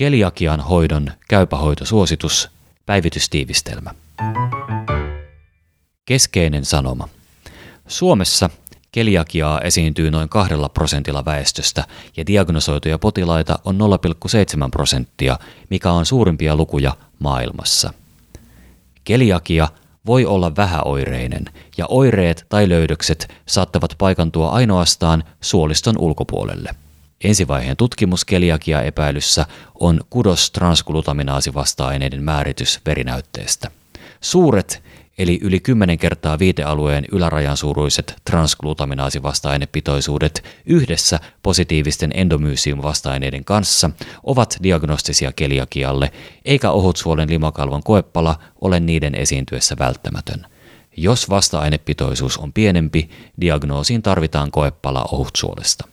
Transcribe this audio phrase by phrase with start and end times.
[0.00, 2.50] Keliakian hoidon käypähoitosuositus,
[2.86, 3.94] päivitystiivistelmä.
[6.04, 7.08] Keskeinen sanoma.
[7.88, 8.50] Suomessa
[8.92, 11.84] keliakiaa esiintyy noin kahdella prosentilla väestöstä
[12.16, 15.38] ja diagnosoituja potilaita on 0,7 prosenttia,
[15.70, 17.92] mikä on suurimpia lukuja maailmassa.
[19.04, 19.68] Keliakia
[20.06, 21.44] voi olla vähäoireinen
[21.76, 26.74] ja oireet tai löydökset saattavat paikantua ainoastaan suoliston ulkopuolelle.
[27.24, 29.46] Ensivaiheen tutkimus keliakia epäilyssä
[29.80, 33.70] on kudos transglutaminaasivasta-aineiden määritys verinäytteestä.
[34.20, 34.82] Suuret
[35.18, 43.90] eli yli 10 kertaa viitealueen ylärajan suuruiset transglutaminaasivasta-ainepitoisuudet yhdessä positiivisten endomyysium-vasta-aineiden kanssa
[44.22, 46.12] ovat diagnostisia keliakialle,
[46.44, 50.46] eikä ohutsuolen limakalvon koepala ole niiden esiintyessä välttämätön.
[50.96, 55.89] Jos vasta-ainepitoisuus on pienempi, diagnoosiin tarvitaan koepala ohutsuolesta.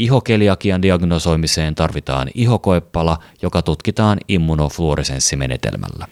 [0.00, 6.06] Ihokeliakian diagnosoimiseen tarvitaan ihokoepala, joka tutkitaan immunofluoresenssimenetelmällä.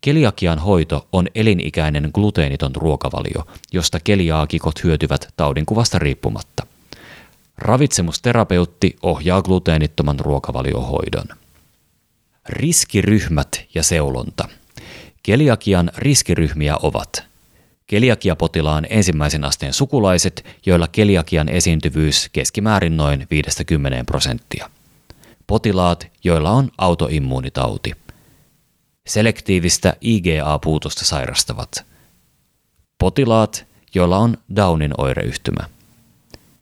[0.00, 6.66] Keliakian hoito on elinikäinen gluteeniton ruokavalio, josta keliaakikot hyötyvät taudinkuvasta riippumatta.
[7.58, 11.26] Ravitsemusterapeutti ohjaa gluteenittoman ruokavaliohoidon.
[12.48, 14.48] Riskiryhmät ja seulonta.
[15.22, 17.35] Keliakian riskiryhmiä ovat
[17.86, 24.70] keliakiapotilaan ensimmäisen asteen sukulaiset, joilla keliakian esiintyvyys keskimäärin noin 50 prosenttia.
[25.46, 27.92] Potilaat, joilla on autoimmuunitauti–
[29.06, 31.84] selektiivistä IgA-puutosta sairastavat.
[32.98, 35.68] Potilaat, joilla on Downin oireyhtymä.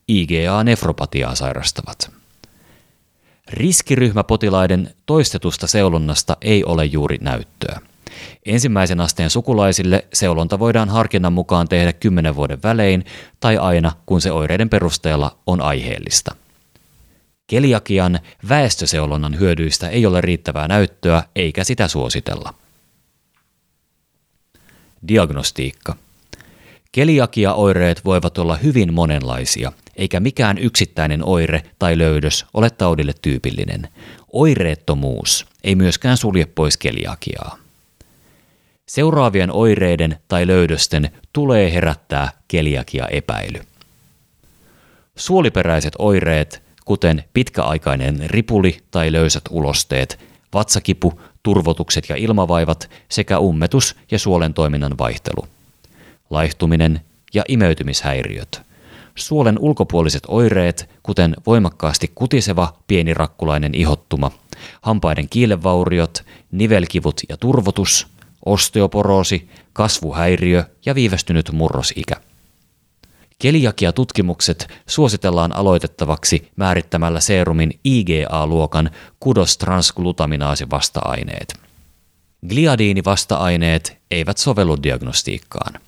[0.08, 2.11] IgA-nefropatiaa sairastavat.
[3.50, 7.80] Riskiryhmäpotilaiden toistetusta seulonnasta ei ole juuri näyttöä.
[8.47, 13.05] Ensimmäisen asteen sukulaisille seulonta voidaan harkinnan mukaan tehdä 10 vuoden välein
[13.41, 16.35] tai aina, kun se oireiden perusteella on aiheellista.
[17.47, 22.55] Keliakian väestöseulonnan hyödyistä ei ole riittävää näyttöä eikä sitä suositella.
[25.09, 25.97] Diagnostiikka.
[26.92, 33.89] Keliakia-oireet voivat olla hyvin monenlaisia, eikä mikään yksittäinen oire tai löydös ole taudille tyypillinen.
[34.33, 37.64] Oireettomuus ei myöskään sulje pois keliakiaa.
[38.86, 43.61] Seuraavien oireiden tai löydösten tulee herättää keliakia-epäily.
[45.17, 50.18] Suoliperäiset oireet kuten pitkäaikainen ripuli tai löysät ulosteet,
[50.55, 55.46] vatsakipu, turvotukset ja ilmavaivat sekä ummetus ja suolen toiminnan vaihtelu.
[56.30, 57.01] Laihtuminen
[57.34, 58.62] ja imeytymishäiriöt.
[59.14, 64.30] Suolen ulkopuoliset oireet, kuten voimakkaasti kutiseva pienirakkulainen ihottuma,
[64.83, 68.06] hampaiden kiilevauriot, nivelkivut ja turvotus,
[68.47, 72.15] osteoporoosi, kasvuhäiriö ja viivästynyt murrosikä.
[73.39, 78.91] Keliakia-tutkimukset suositellaan aloitettavaksi määrittämällä seerumin IgA-luokan
[79.21, 81.55] kudostransglutaminaasivasta-aineet.
[82.49, 85.81] Gliadiinivasta-aineet eivät sovellu diagnostiikkaan.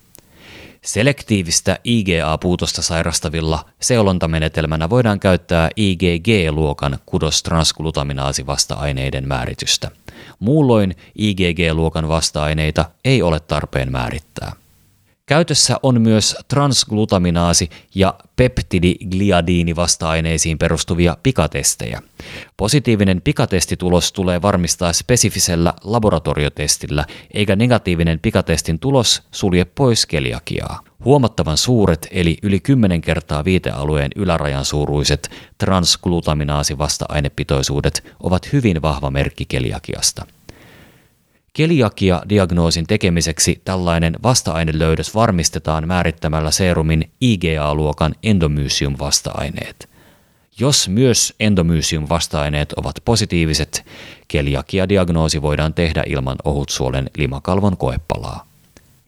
[0.85, 9.91] Selektiivistä IgA-puutosta sairastavilla seulontamenetelmänä voidaan käyttää IgG-luokan kudostransglutaminaasivasta-aineiden määritystä.
[10.39, 14.53] Muulloin IgG-luokan vasta-aineita ei ole tarpeen määrittää.
[15.29, 22.03] Käytössä on myös transglutaminaasi- ja peptidigliadiinivasta-aineisiin perustuvia pikatestejä.
[22.57, 27.05] Positiivinen pikatestitulos tulee varmistaa spesifisellä laboratoriotestillä,
[27.35, 30.81] eikä negatiivinen pikatestin tulos sulje pois keliakiaa.
[31.05, 40.27] Huomattavan suuret eli yli 10 kertaa viitealueen ylärajan suuruiset transglutaminaasivasta-ainepitoisuudet ovat hyvin vahva merkki keliakiasta.
[41.57, 49.89] Keliakia-diagnoosin tekemiseksi tällainen vasta-ainelöydös varmistetaan määrittämällä serumin IgA-luokan endomysium-vasta-aineet.
[50.59, 53.87] Jos myös endomysium-vasta-aineet ovat positiiviset,
[54.29, 58.47] keliakia-diagnoosi voidaan tehdä ilman ohutsuolen limakalvon koepalaa.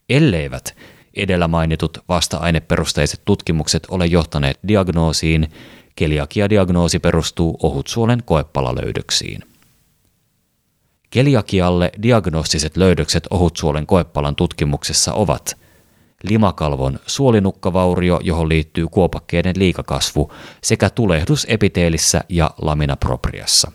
[0.09, 0.77] Elleivät
[1.15, 5.51] edellä mainitut vasta-aineperusteiset tutkimukset ole johtaneet diagnoosiin,
[5.97, 9.45] keliakia-diagnoosi perustuu ohutsuolen koepalalöydöksiin.
[11.11, 15.57] Keliakialle diagnostiset löydökset ohutsuolen koepalan tutkimuksessa ovat
[16.23, 20.33] limakalvon suolinukkavaurio, johon liittyy kuopakkeiden liikakasvu,
[20.63, 23.73] sekä tulehdus epiteelissä ja lamina propriassa.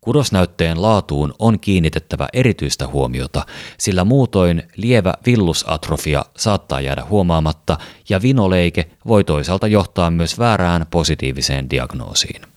[0.00, 3.46] Kudosnäytteen laatuun on kiinnitettävä erityistä huomiota,
[3.78, 7.78] sillä muutoin lievä villusatrofia saattaa jäädä huomaamatta
[8.08, 12.53] ja vinoleike voi toisaalta johtaa myös väärään positiiviseen diagnoosiin.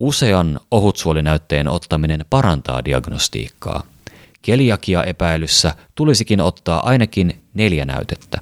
[0.00, 3.82] Usean ohutsuolinäytteen ottaminen parantaa diagnostiikkaa.
[4.42, 8.38] Keliakia-epäilyssä tulisikin ottaa ainakin neljä näytettä.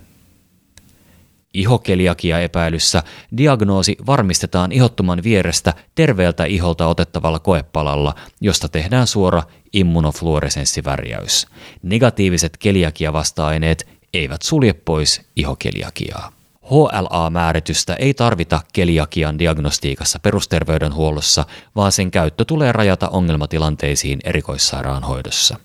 [1.54, 3.02] Ihokeliakia epäilyssä
[3.36, 9.42] diagnoosi varmistetaan ihottuman vierestä terveeltä iholta otettavalla koepalalla, josta tehdään suora
[9.72, 11.46] immunofluoresenssivärjäys.
[11.82, 16.35] Negatiiviset keliakia-vasta-aineet eivät sulje pois ihokeliakiaa.
[16.70, 21.44] HLA-määritystä ei tarvita keliakian diagnostiikassa perusterveydenhuollossa,
[21.76, 25.58] vaan sen käyttö tulee rajata ongelmatilanteisiin erikoissairaanhoidossa.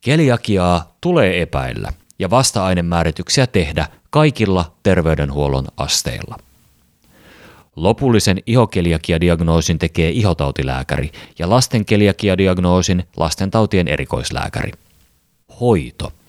[0.00, 6.36] Keliakiaa tulee epäillä ja vasta-ainemäärityksiä tehdä kaikilla terveydenhuollon asteilla.
[7.76, 14.72] Lopullisen ihokeliakia-diagnoosin tekee ihotautilääkäri ja lasten keliakia-diagnoosin lastentautien erikoislääkäri.
[15.60, 16.12] Hoito–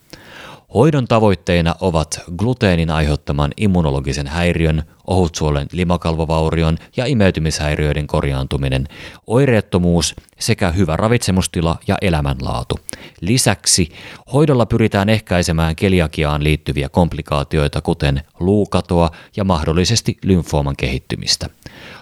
[0.73, 8.87] Hoidon tavoitteina ovat gluteenin aiheuttaman immunologisen häiriön, ohutsuolen limakalvovaurion ja imeytymishäiriöiden korjaantuminen,
[9.27, 12.79] oireettomuus sekä hyvä ravitsemustila ja elämänlaatu.
[13.21, 13.89] Lisäksi
[14.33, 21.49] hoidolla pyritään ehkäisemään keliakiaan liittyviä komplikaatioita, kuten luukatoa ja mahdollisesti lymfooman kehittymistä.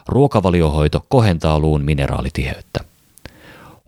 [0.08, 2.80] Ruokavaliohoito kohentaa luun mineraalitiheyttä.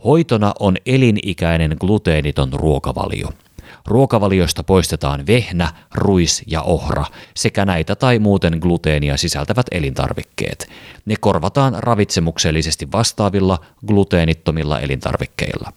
[0.06, 3.30] Hoitona on elinikäinen gluteeniton ruokavalio–
[3.88, 10.70] Ruokavaliosta poistetaan vehnä, ruis ja ohra sekä näitä tai muuten gluteenia sisältävät elintarvikkeet.
[11.06, 15.74] Ne korvataan ravitsemuksellisesti vastaavilla gluteenittomilla elintarvikkeilla.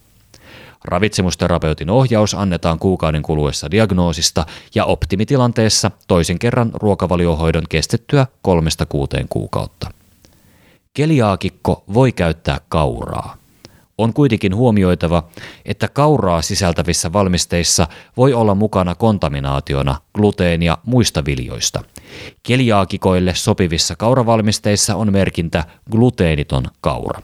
[0.83, 9.91] Ravitsemusterapeutin ohjaus annetaan kuukauden kuluessa diagnoosista ja optimitilanteessa toisen kerran ruokavaliohoidon kestettyä kolmesta kuuteen kuukautta.
[10.93, 13.44] Keliaakikko voi käyttää kauraa.
[13.97, 15.23] On kuitenkin huomioitava,
[15.65, 17.87] että kauraa sisältävissä valmisteissa
[18.17, 21.83] voi olla mukana kontaminaationa gluteenia muista viljoista.
[22.43, 27.21] Keliaakikoille sopivissa kauravalmisteissa on merkintä gluteeniton kaura.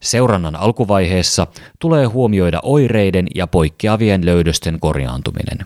[0.00, 1.46] Seurannan alkuvaiheessa
[1.78, 5.58] tulee huomioida oireiden ja poikkeavien löydösten korjaantuminen.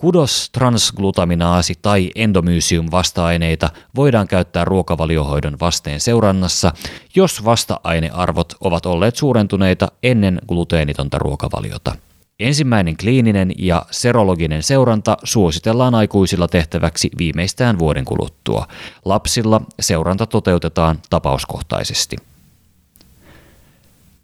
[0.00, 6.72] Kudos, transglutaminaasi tai endomysium vasta-aineita voidaan käyttää ruokavaliohoidon vasteen seurannassa,
[7.14, 11.96] jos vasta-ainearvot ovat olleet suurentuneita ennen gluteenitonta ruokavaliota.
[12.38, 18.66] Ensimmäinen kliininen ja serologinen seuranta suositellaan aikuisilla tehtäväksi viimeistään vuoden kuluttua.
[19.04, 22.16] Lapsilla seuranta toteutetaan tapauskohtaisesti.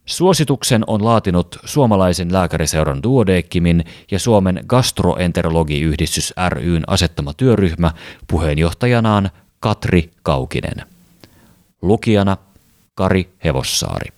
[0.06, 7.90] Suosituksen on laatinut suomalaisen lääkäriseuran Duodeckimin ja Suomen gastroenterologiyhdistys ryn asettama työryhmä
[8.26, 9.30] puheenjohtajanaan
[9.60, 10.82] Katri Kaukinen.
[11.82, 12.36] Lukijana
[12.94, 14.15] Kari Hevossaari.